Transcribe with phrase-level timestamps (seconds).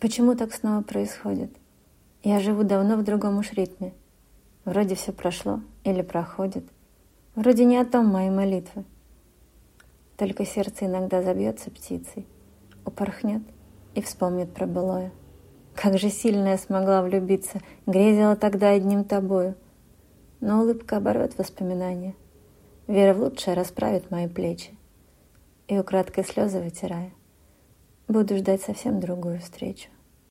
[0.00, 1.50] Почему так снова происходит?
[2.22, 3.92] Я живу давно в другом уж ритме.
[4.64, 6.64] Вроде все прошло или проходит.
[7.34, 8.84] Вроде не о том мои молитвы.
[10.16, 12.26] Только сердце иногда забьется птицей,
[12.86, 13.42] упорхнет
[13.94, 15.12] и вспомнит про былое.
[15.74, 19.54] Как же сильно я смогла влюбиться, грезила тогда одним тобою.
[20.40, 22.14] Но улыбка оборвет воспоминания.
[22.86, 24.70] Вера в лучшее расправит мои плечи.
[25.68, 27.12] И украдкой слезы вытирая,
[28.10, 29.88] буду ждать совсем другую встречу.